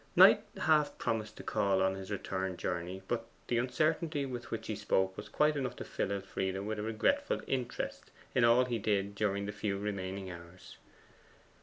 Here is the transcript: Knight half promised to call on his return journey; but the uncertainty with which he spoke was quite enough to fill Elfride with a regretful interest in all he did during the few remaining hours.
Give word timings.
Knight 0.15 0.41
half 0.63 0.97
promised 0.97 1.37
to 1.37 1.43
call 1.43 1.83
on 1.83 1.93
his 1.93 2.09
return 2.09 2.57
journey; 2.57 3.03
but 3.07 3.27
the 3.49 3.59
uncertainty 3.59 4.25
with 4.25 4.49
which 4.49 4.65
he 4.65 4.75
spoke 4.75 5.15
was 5.15 5.29
quite 5.29 5.55
enough 5.55 5.75
to 5.75 5.83
fill 5.85 6.11
Elfride 6.11 6.59
with 6.61 6.79
a 6.79 6.81
regretful 6.81 7.39
interest 7.45 8.09
in 8.33 8.43
all 8.43 8.65
he 8.65 8.79
did 8.79 9.13
during 9.13 9.45
the 9.45 9.51
few 9.51 9.77
remaining 9.77 10.31
hours. 10.31 10.77